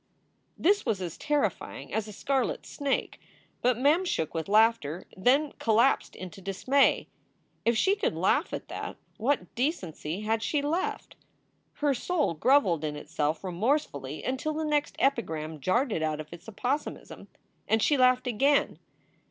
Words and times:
342 0.55 0.63
SOULS 0.63 0.81
FOR 0.81 0.83
SALE 0.83 0.83
This 0.83 0.85
was 0.87 1.13
as 1.13 1.17
terrifying 1.19 1.93
as 1.93 2.07
a 2.07 2.11
scarlet 2.11 2.65
snake, 2.65 3.19
but 3.61 3.77
Mem 3.77 4.03
shook 4.03 4.33
with 4.33 4.49
laughter, 4.49 5.05
then 5.15 5.51
collapsed 5.59 6.15
into 6.15 6.41
dismay. 6.41 7.07
If 7.65 7.77
she 7.77 7.95
could 7.95 8.15
laugh 8.15 8.51
at 8.51 8.67
that, 8.69 8.97
what 9.17 9.53
decency 9.53 10.21
had 10.21 10.41
she 10.41 10.63
left? 10.63 11.15
Her 11.73 11.93
soul 11.93 12.33
groveled 12.33 12.83
in 12.83 12.95
itself 12.95 13.43
remorsefully 13.43 14.23
until 14.23 14.53
the 14.53 14.65
next 14.65 14.95
epigram 14.97 15.59
jarred 15.59 15.91
it 15.91 16.01
out 16.01 16.19
of 16.19 16.33
its 16.33 16.47
opossumism, 16.49 17.27
and 17.67 17.83
she 17.83 17.95
laughed 17.95 18.25
again. 18.25 18.79